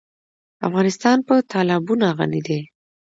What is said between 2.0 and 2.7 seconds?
غني دی.